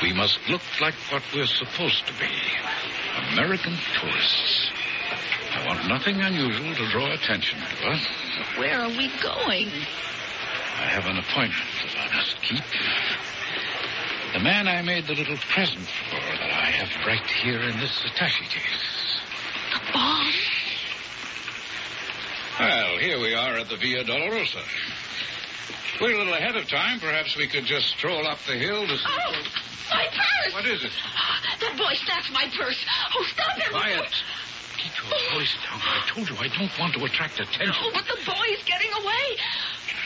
[0.04, 2.30] We must look like what we're supposed to be
[3.34, 4.71] American tourists.
[5.53, 8.07] I want nothing unusual to draw attention to us.
[8.57, 9.67] Where are we going?
[9.67, 12.63] I have an appointment that I must keep.
[14.33, 18.03] The man I made the little present for that I have right here in this
[18.05, 19.19] attache case.
[19.73, 20.33] The bomb?
[22.59, 24.63] Well, here we are at the Via Dolorosa.
[25.99, 26.99] We're a little ahead of time.
[26.99, 29.03] Perhaps we could just stroll up the hill to see.
[29.05, 29.33] Oh,
[29.91, 30.53] my purse!
[30.53, 30.91] What is it?
[31.15, 32.85] Ah, that boy snatched my purse.
[33.15, 33.71] Oh, stop him!
[33.71, 34.23] Quiet.
[34.82, 35.78] Keep your voice down.
[35.78, 37.86] I told you I don't want to attract attention.
[37.86, 39.38] Oh, but the boy's getting away.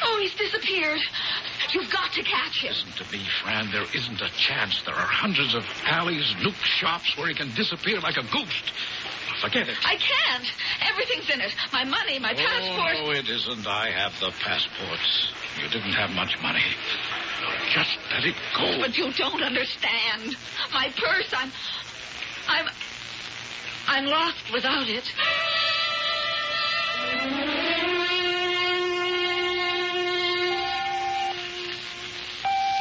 [0.04, 1.00] Oh, he's disappeared.
[1.72, 2.74] You've got to catch him.
[2.74, 3.72] Listen to me, Fran.
[3.72, 4.82] There isn't a chance.
[4.84, 8.74] There are hundreds of alleys, nook shops where he can disappear like a ghost.
[9.42, 9.78] Forget it.
[9.86, 10.46] I can't.
[10.90, 11.56] Everything's in it.
[11.72, 12.96] My money, my passport.
[13.00, 13.68] Oh, no, it isn't.
[13.68, 15.34] I have the passports.
[15.62, 16.64] You didn't have much money.
[17.72, 18.80] Just let it go.
[18.80, 20.36] But you don't understand.
[20.74, 21.34] My purse.
[21.36, 21.52] I'm.
[23.96, 25.06] I'm lost without it.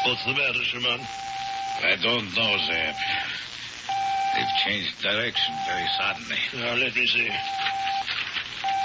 [0.05, 1.00] What's the matter, Shimon?
[1.85, 2.96] I don't know, Zeb.
[4.35, 6.37] They've changed direction very suddenly.
[6.57, 7.31] Now, let me see.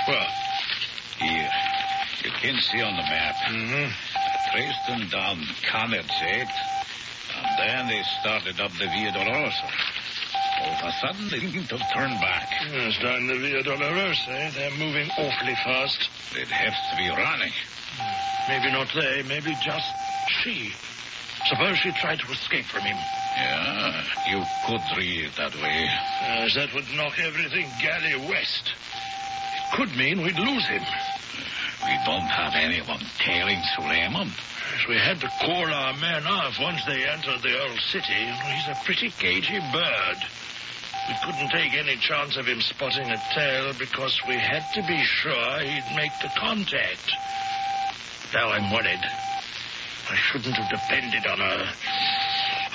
[0.08, 0.28] Well,
[1.18, 1.50] here.
[2.26, 3.36] You can see on the map.
[3.48, 3.92] Mm-hmm.
[4.16, 6.52] I traced them down Kamerzeit,
[7.34, 9.99] and then they started up the Via Dolorosa.
[10.62, 12.50] All of a sudden, they seem to have turned back.
[12.72, 14.52] Yes, down the Via Dolorosa, eh?
[14.52, 16.10] They're moving awfully fast.
[16.34, 17.54] They'd have to be running.
[18.50, 19.88] Maybe not they, maybe just
[20.42, 20.72] she.
[21.48, 22.98] Suppose she tried to escape from him.
[23.38, 25.88] Yeah, you could read it that way.
[26.22, 28.74] Yes, that would knock everything galley west.
[29.56, 30.84] It could mean we'd lose him.
[31.86, 34.28] We don't have anyone tailing Suleiman.
[34.28, 38.28] Yes, we had to call our men off once they entered the old city.
[38.28, 40.18] He's a pretty cagey bird.
[41.10, 45.04] We couldn't take any chance of him spotting a tail because we had to be
[45.04, 47.12] sure he'd make the contact.
[48.32, 49.02] Now I'm worried.
[50.08, 51.74] I shouldn't have depended on a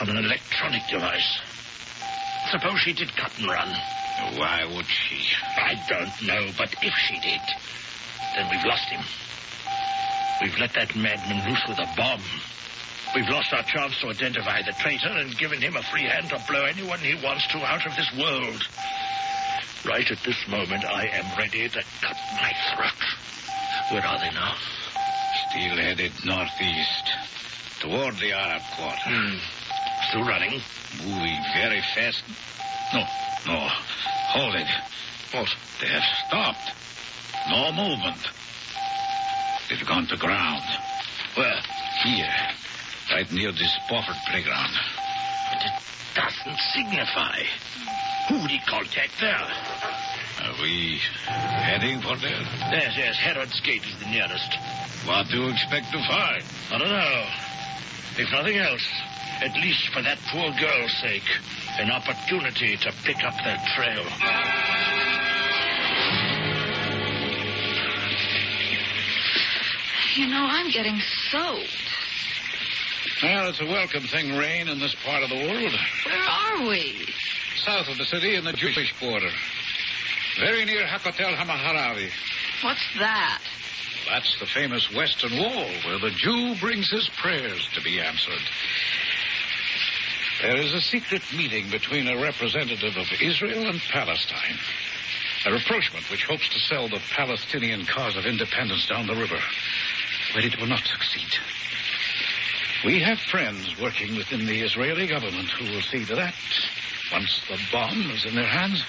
[0.01, 1.38] on an electronic device.
[2.51, 3.70] Suppose she did cut and run.
[4.37, 5.23] Why would she?
[5.57, 7.40] I don't know, but if she did,
[8.35, 9.05] then we've lost him.
[10.42, 12.20] We've let that madman loose with a bomb.
[13.14, 16.42] We've lost our chance to identify the traitor and given him a free hand to
[16.48, 18.61] blow anyone he wants to out of this world.
[19.87, 23.92] Right at this moment, I am ready to cut my throat.
[23.92, 24.57] Where are they now?
[25.48, 27.12] Still headed northeast,
[27.81, 28.98] toward the Arab quarter.
[29.05, 29.38] Hmm.
[30.09, 30.61] Still running?
[31.07, 32.24] Moving very fast.
[32.92, 33.05] No,
[33.46, 33.68] no.
[34.35, 34.66] Hold it.
[35.31, 35.55] What?
[35.81, 36.72] They have stopped.
[37.48, 38.27] No movement.
[39.68, 40.64] They've gone to ground.
[41.37, 41.61] Where?
[42.03, 42.35] Here,
[43.14, 44.74] right near this Spofford playground.
[45.53, 45.72] But it
[46.16, 47.42] doesn't signify.
[48.29, 49.46] Who'd he contact there?
[50.42, 52.42] Are we heading for there?
[52.74, 54.59] Yes, yes, Herod's Gate is the nearest.
[55.07, 56.42] What do you expect to find?
[56.72, 57.27] I don't know.
[58.18, 58.85] If nothing else,
[59.42, 61.31] at least for that poor girl's sake,
[61.79, 64.03] an opportunity to pick up their trail.
[70.16, 71.00] You know, I'm getting
[71.31, 72.03] soaked.
[73.24, 75.72] Well, it's a welcome thing, rain, in this part of the world.
[76.04, 77.08] Where are we?
[77.56, 79.30] South of the city in the Jewish quarter.
[80.38, 82.10] Very near Hakotel Hamaharavi.
[82.62, 83.40] What's that?
[84.10, 88.42] That's the famous Western Wall where the Jew brings his prayers to be answered.
[90.42, 94.58] There is a secret meeting between a representative of Israel and Palestine.
[95.46, 99.40] A rapprochement which hopes to sell the Palestinian cause of independence down the river.
[100.34, 101.32] But it will not succeed.
[102.85, 106.35] We have friends working within the Israeli government who will see to that.
[107.12, 108.83] Once the bomb is in their hands,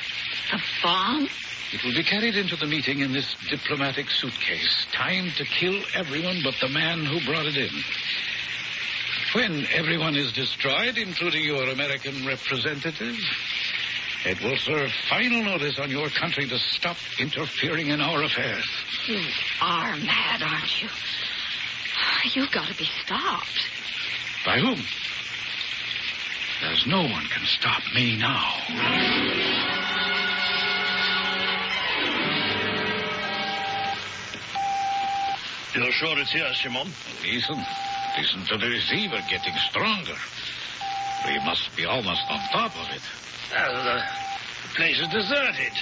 [0.54, 1.28] A bomb?
[1.72, 6.42] it will be carried into the meeting in this diplomatic suitcase, timed to kill everyone
[6.44, 7.70] but the man who brought it in.
[9.34, 13.18] When everyone is destroyed, including your American representative,
[14.26, 18.66] it will serve final notice on your country to stop interfering in our affairs.
[19.08, 19.22] You
[19.62, 20.90] are mad, aren't you?
[22.34, 23.70] You've got to be stopped.
[24.46, 24.80] By whom?
[26.62, 28.54] There's no one can stop me now.
[35.74, 36.88] You're sure it's here, Simon?
[37.24, 37.66] Listen.
[38.18, 40.16] Listen to the receiver getting stronger.
[41.26, 43.02] We must be almost on top of it.
[43.50, 44.04] The,
[44.76, 45.74] place is deserted.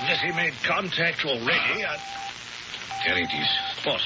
[0.00, 1.96] Unless he made contact already, ah.
[1.96, 3.06] I...
[3.06, 3.48] There it is.
[3.84, 4.00] What?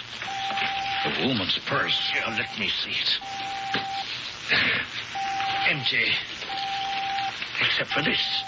[1.05, 2.11] The woman's purse.
[2.13, 3.19] Here, let me see it.
[5.69, 6.13] Empty.
[7.61, 8.43] Except for this.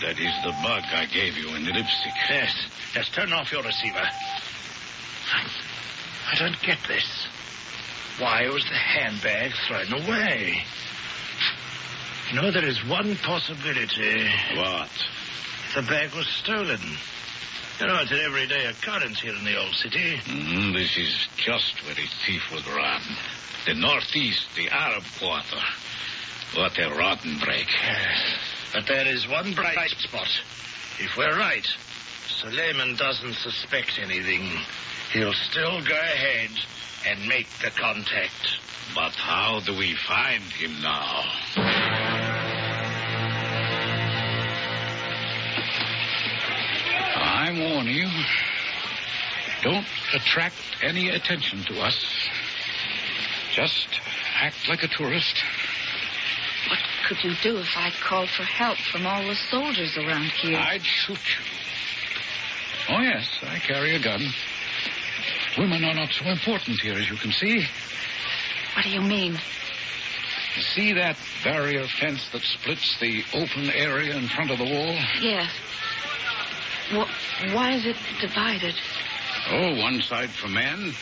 [0.00, 2.12] That is the bug I gave you in the lipstick.
[2.28, 2.54] Yes.
[2.94, 3.98] Yes, turn off your receiver.
[3.98, 5.50] I,
[6.32, 7.26] I don't get this.
[8.18, 10.62] Why was the handbag thrown away?
[12.30, 14.28] You know, there is one possibility.
[14.56, 14.90] What?
[15.74, 16.80] The bag was stolen.
[17.80, 20.16] You know, it's an everyday occurrence here in the old city.
[20.26, 23.00] Mm, this is just where a thief would run.
[23.66, 25.62] The northeast, the Arab quarter.
[26.54, 27.66] What a rotten break.
[28.72, 30.28] But there is one bright spot.
[30.98, 31.66] If we're right,
[32.28, 34.48] Suleiman doesn't suspect anything.
[35.12, 36.50] He'll still go ahead
[37.06, 38.58] and make the contact.
[38.94, 42.11] But how do we find him now?
[47.70, 48.08] Warn you,
[49.62, 51.96] don't attract any attention to us.
[53.52, 54.00] Just
[54.40, 55.42] act like a tourist.
[56.68, 60.58] What could you do if I called for help from all the soldiers around here?
[60.58, 61.44] I'd shoot you.
[62.88, 64.22] Oh, yes, I carry a gun.
[65.58, 67.64] Women are not so important here, as you can see.
[68.74, 69.32] What do you mean?
[70.56, 74.96] You see that barrier fence that splits the open area in front of the wall?
[75.20, 75.50] Yes.
[76.92, 78.74] Wh- why is it divided?
[79.50, 80.94] Oh, one side for men,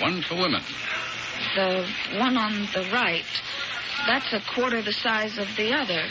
[0.00, 0.62] one for women.
[1.54, 1.88] The
[2.18, 3.24] one on the right,
[4.06, 6.04] that's a quarter the size of the other.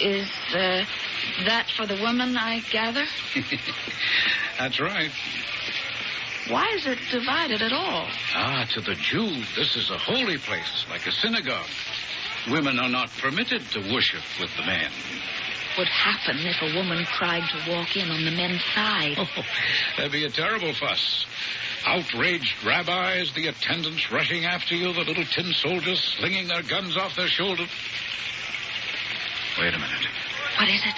[0.00, 0.84] Is uh,
[1.44, 3.04] that for the women, I gather?
[4.58, 5.10] That's right.
[6.48, 8.08] Why is it divided at all?
[8.34, 11.68] Ah, to the Jew, this is a holy place, like a synagogue.
[12.50, 14.90] Women are not permitted to worship with the men.
[15.78, 19.16] Would happen if a woman tried to walk in on the men's side.
[19.36, 19.44] Oh,
[19.96, 21.26] there'd be a terrible fuss.
[21.86, 27.16] Outraged rabbis, the attendants rushing after you, the little tin soldiers slinging their guns off
[27.16, 27.68] their shoulders.
[29.58, 30.06] Wait a minute.
[30.58, 30.94] What is it?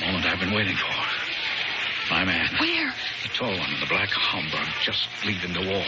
[0.00, 2.14] The moment I've been waiting for.
[2.14, 2.48] My man.
[2.58, 2.92] Where?
[3.22, 5.84] The tall one in the black Homburg, just leaving the wall.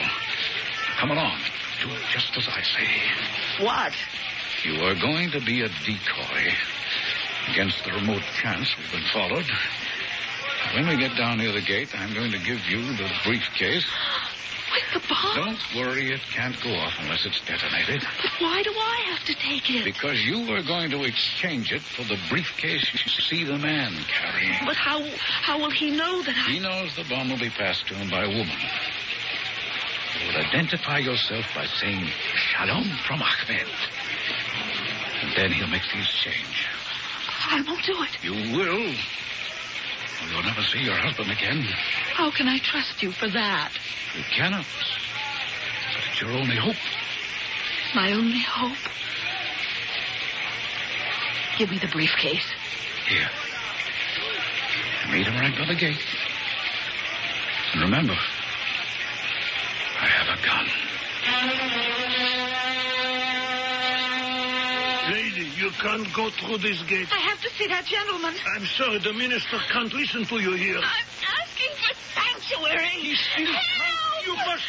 [0.98, 1.38] Come along.
[1.82, 3.64] Do it just as I say.
[3.64, 3.94] What?
[4.64, 6.52] You are going to be a decoy.
[7.48, 9.46] Against the remote chance we've been followed.
[10.74, 13.86] When we get down near the gate, I'm going to give you the briefcase.
[14.72, 15.34] With the bomb?
[15.34, 18.02] Don't worry, it can't go off unless it's detonated.
[18.22, 19.84] But why do I have to take it?
[19.84, 24.54] Because you are going to exchange it for the briefcase you see the man carrying.
[24.64, 26.52] But how how will he know that I...
[26.52, 28.56] He knows the bomb will be passed to him by a woman.
[30.20, 33.66] You will identify yourself by saying Shalom from Ahmed.
[35.22, 36.68] And then he'll make the exchange.
[37.42, 38.22] I won't do it.
[38.22, 38.94] You will.
[40.30, 41.62] You'll never see your husband again.
[42.14, 43.72] How can I trust you for that?
[44.16, 44.66] You cannot.
[45.94, 46.76] But it's your only hope.
[47.94, 48.76] My only hope.
[51.58, 52.46] Give me the briefcase.
[53.08, 53.28] Here.
[55.10, 55.98] Meet him right by the gate.
[57.72, 58.14] And remember,
[60.00, 60.66] I have a gun.
[65.12, 67.08] Lady, you can't go through this gate.
[67.12, 68.34] I have to see that gentleman.
[68.56, 70.78] I'm sorry, the minister can't listen to you here.
[70.78, 72.88] I'm asking for sanctuary.
[73.00, 74.26] He's still Help!
[74.26, 74.64] You must...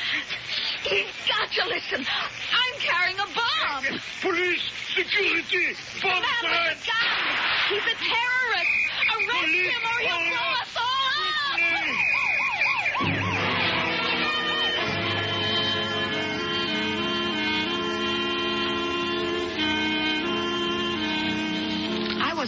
[0.83, 2.05] He's got to listen.
[2.05, 3.99] I'm carrying a bomb.
[4.21, 4.63] Police!
[4.95, 5.73] Security!
[5.73, 6.51] The Bomb man squad!
[6.51, 7.21] with the gun.
[7.69, 8.81] He's a terrorist.
[9.11, 10.60] Arrest Police, him or he'll all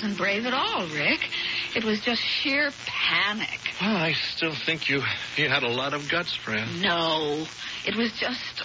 [0.04, 1.30] wasn't brave at all, Rick.
[1.76, 3.60] It was just sheer panic.
[3.82, 5.02] Well, I still think you
[5.38, 6.82] you had a lot of guts, friend.
[6.82, 7.46] No,
[7.86, 8.64] it was just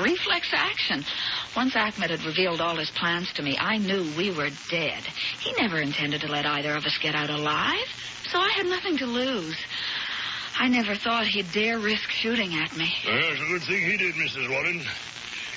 [0.00, 1.04] reflex action.
[1.54, 5.02] Once Ahmed had revealed all his plans to me, I knew we were dead.
[5.40, 7.86] He never intended to let either of us get out alive,
[8.30, 9.58] so I had nothing to lose.
[10.58, 12.90] I never thought he'd dare risk shooting at me.
[13.06, 14.48] Well, it's a good thing he did, Mrs.
[14.48, 14.82] Warren.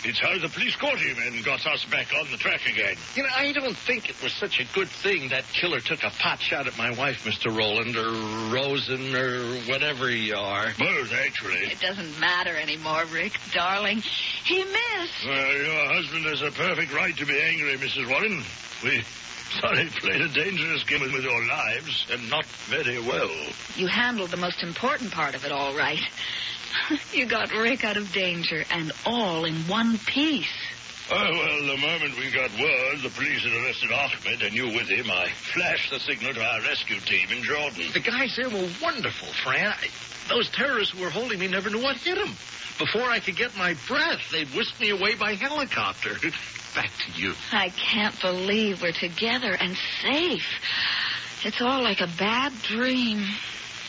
[0.07, 2.95] It's how the police caught him and got us back on the track again.
[3.15, 6.11] You know, I don't think it was such a good thing that killer took a
[6.11, 7.55] pot shot at my wife, Mr.
[7.55, 8.11] Roland, or
[8.53, 10.67] Rosen, or whatever you are.
[10.77, 11.57] Both, actually.
[11.71, 14.03] It doesn't matter anymore, Rick, darling.
[14.43, 15.25] He missed.
[15.25, 18.07] Well, your husband has a perfect right to be angry, Mrs.
[18.07, 18.43] Warren.
[18.83, 19.03] We
[19.59, 23.29] sorry played a dangerous game with your lives, and not very well.
[23.75, 25.99] You handled the most important part of it all right.
[27.13, 30.64] You got Rick out of danger, and all in one piece.
[31.11, 34.87] Oh, well, the moment we got word the police had arrested Ahmed and you with
[34.89, 37.83] him, I flashed the signal to our rescue team in Jordan.
[37.93, 39.67] The guys there were wonderful, Fran.
[39.67, 39.87] I,
[40.29, 42.33] those terrorists who were holding me never knew what hit them.
[42.79, 46.15] Before I could get my breath, they'd whisked me away by helicopter.
[46.75, 47.33] Back to you.
[47.53, 50.59] I can't believe we're together and safe.
[51.45, 53.23] It's all like a bad dream.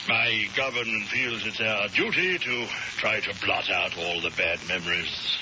[0.07, 2.67] My government feels it's our duty to
[2.99, 5.37] try to blot out all the bad memories.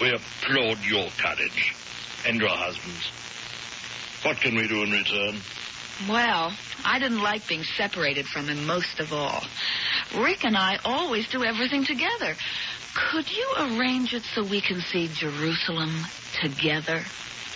[0.00, 1.74] We applaud your courage
[2.26, 3.10] and your husband's.
[4.24, 5.40] What can we do in return?
[6.08, 6.52] Well,
[6.84, 9.42] I didn't like being separated from him most of all.
[10.16, 12.34] Rick and I always do everything together.
[12.94, 16.04] Could you arrange it so we can see Jerusalem
[16.40, 17.02] together?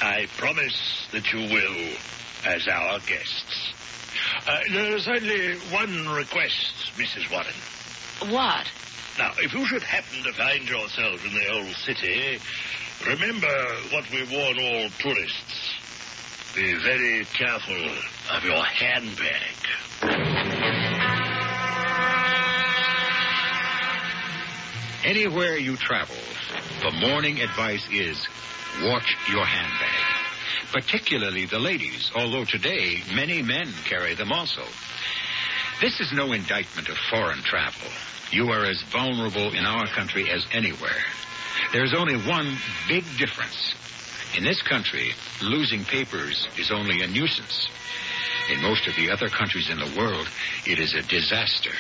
[0.00, 1.96] I promise that you will,
[2.44, 3.72] as our guests.
[4.46, 7.30] Uh, there's only one request, Mrs.
[7.30, 8.34] Warren.
[8.34, 8.66] What?
[9.18, 12.38] Now, if you should happen to find yourself in the old city,
[13.06, 15.74] remember what we warn all tourists.
[16.54, 17.90] Be very careful
[18.30, 19.52] of your handbag.
[25.04, 26.16] Anywhere you travel,
[26.80, 28.26] the morning advice is
[28.82, 30.72] watch your handbag.
[30.72, 34.62] Particularly the ladies, although today many men carry them also.
[35.82, 37.88] This is no indictment of foreign travel.
[38.30, 41.02] You are as vulnerable in our country as anywhere.
[41.72, 42.56] There's only one
[42.86, 43.74] big difference.
[44.38, 45.10] In this country,
[45.42, 47.68] losing papers is only a nuisance.
[48.48, 50.28] In most of the other countries in the world,
[50.68, 51.74] it is a disaster.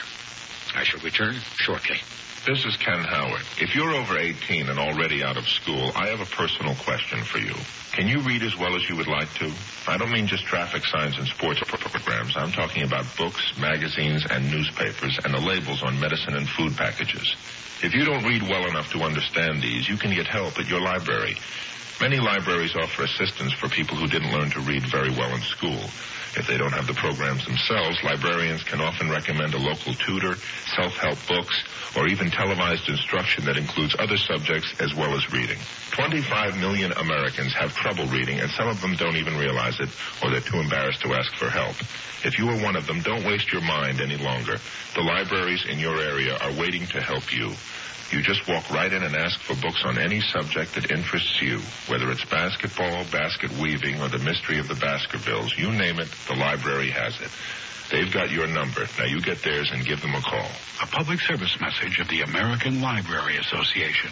[0.74, 1.98] I shall return shortly.
[2.44, 3.42] This is Ken Howard.
[3.60, 7.38] If you're over 18 and already out of school, I have a personal question for
[7.38, 7.54] you.
[7.92, 9.48] Can you read as well as you would like to?
[9.86, 12.36] I don't mean just traffic signs and sports programs.
[12.36, 17.36] I'm talking about books, magazines, and newspapers, and the labels on medicine and food packages.
[17.80, 20.80] If you don't read well enough to understand these, you can get help at your
[20.80, 21.36] library.
[22.02, 25.78] Many libraries offer assistance for people who didn't learn to read very well in school.
[26.34, 30.34] If they don't have the programs themselves, librarians can often recommend a local tutor,
[30.74, 31.62] self-help books,
[31.94, 35.58] or even televised instruction that includes other subjects as well as reading.
[35.92, 39.90] 25 million Americans have trouble reading, and some of them don't even realize it,
[40.24, 41.76] or they're too embarrassed to ask for help.
[42.26, 44.58] If you are one of them, don't waste your mind any longer.
[44.96, 47.54] The libraries in your area are waiting to help you.
[48.12, 51.60] You just walk right in and ask for books on any subject that interests you,
[51.88, 55.56] whether it's basketball, basket weaving, or the mystery of the Baskervilles.
[55.56, 57.30] You name it, the library has it.
[57.90, 58.86] They've got your number.
[58.98, 60.48] Now you get theirs and give them a call.
[60.82, 64.10] A public service message of the American Library Association.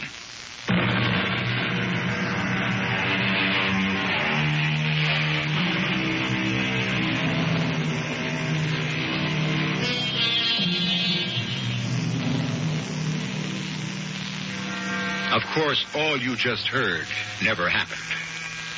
[15.33, 17.07] Of course, all you just heard
[17.43, 18.01] never happened.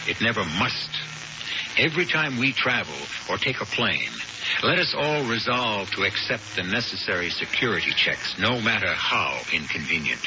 [0.06, 0.90] It never must.
[1.78, 2.94] Every time we travel
[3.30, 4.12] or take a plane,
[4.62, 10.20] let us all resolve to accept the necessary security checks, no matter how inconvenient.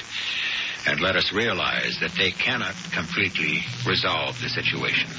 [0.88, 5.09] And let us realize that they cannot completely resolve the situation.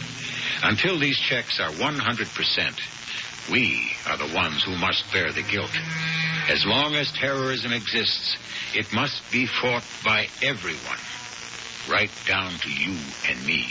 [0.63, 2.75] Until these checks are 100%,
[3.51, 5.71] we are the ones who must bear the guilt.
[6.49, 8.37] As long as terrorism exists,
[8.75, 10.99] it must be fought by everyone,
[11.89, 12.97] right down to you
[13.29, 13.67] and me.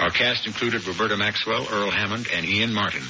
[0.00, 3.04] Our cast included Roberta Maxwell, Earl Hammond, and Ian Martin.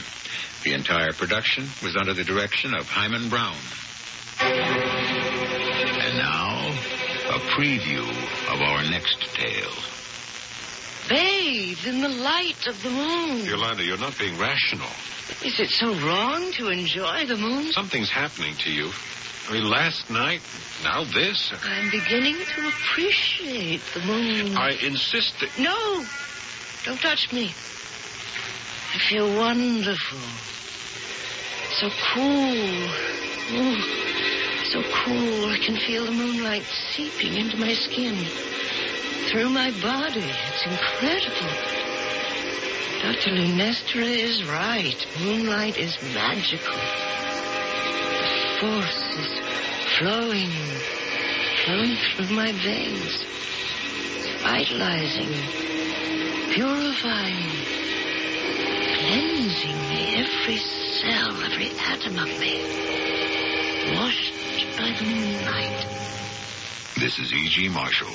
[0.64, 3.56] The entire production was under the direction of Himan Brown.
[4.40, 6.68] And now,
[7.30, 8.06] a preview
[8.52, 9.93] of our next tale.
[11.08, 13.44] Bathe in the light of the moon.
[13.44, 14.88] Yolanda, you're not being rational.
[15.44, 17.72] Is it so wrong to enjoy the moon?
[17.72, 18.90] Something's happening to you.
[19.48, 20.40] I mean, last night,
[20.82, 21.52] now this.
[21.62, 24.56] I'm beginning to appreciate the moon.
[24.56, 25.50] I insist that.
[25.58, 26.04] No!
[26.86, 27.46] Don't touch me.
[28.94, 30.18] I feel wonderful.
[31.80, 32.88] So cool.
[33.56, 33.80] Oh,
[34.70, 35.50] so cool.
[35.50, 38.14] I can feel the moonlight seeping into my skin.
[39.34, 40.22] Through my body.
[40.22, 41.50] It's incredible.
[43.02, 43.32] Dr.
[43.32, 44.94] Lunestra is right.
[45.24, 46.76] Moonlight is magical.
[46.76, 49.26] The force is
[49.98, 50.50] flowing,
[51.64, 53.24] flowing through my veins,
[54.40, 55.34] vitalizing,
[56.54, 57.50] purifying,
[59.00, 62.62] cleansing me, every cell, every atom of me,
[63.96, 64.32] washed
[64.78, 65.86] by the moonlight.
[67.00, 67.68] This is E.G.
[67.70, 68.14] Marshall,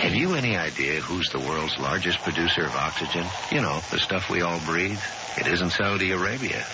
[0.00, 3.26] Have you any idea who's the world's largest producer of oxygen?
[3.50, 5.00] You know, the stuff we all breathe.
[5.36, 6.64] It isn't Saudi Arabia.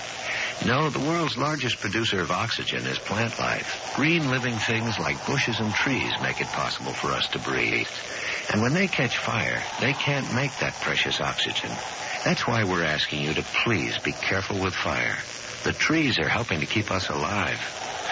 [0.65, 3.93] No, the world's largest producer of oxygen is plant life.
[3.97, 7.89] Green living things like bushes and trees make it possible for us to breathe.
[8.53, 11.71] And when they catch fire, they can't make that precious oxygen.
[12.25, 15.19] That's why we're asking you to please be careful with fire.
[15.65, 17.61] The trees are helping to keep us alive.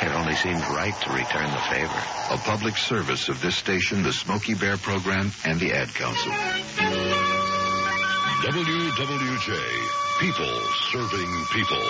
[0.03, 2.03] It only seems right to return the favor.
[2.31, 6.33] A public service of this station, the Smokey Bear Program, and the Ad Council.
[8.43, 10.21] WWJ.
[10.21, 10.61] People
[10.91, 11.83] serving people.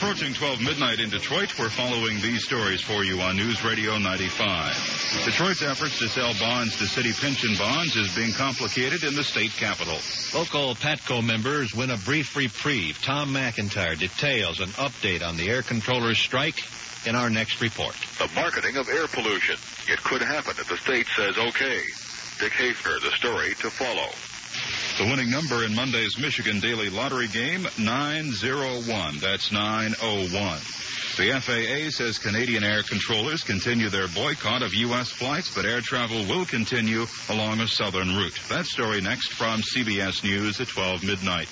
[0.00, 5.22] Approaching 12 midnight in Detroit, we're following these stories for you on News Radio 95.
[5.26, 9.50] Detroit's efforts to sell bonds to city pension bonds is being complicated in the state
[9.50, 9.98] capital.
[10.32, 12.98] Local PATCO members win a brief reprieve.
[13.02, 16.56] Tom McIntyre details an update on the air controllers strike
[17.06, 17.94] in our next report.
[18.16, 19.56] The marketing of air pollution.
[19.86, 21.82] It could happen if the state says okay.
[22.40, 24.08] Dick Hafner, the story to follow.
[25.00, 29.16] The winning number in Monday's Michigan Daily Lottery game, 901.
[29.18, 30.58] That's 901.
[31.16, 35.08] The FAA says Canadian air controllers continue their boycott of U.S.
[35.08, 38.38] flights, but air travel will continue along a southern route.
[38.50, 41.48] That story next from CBS News at 12 midnight.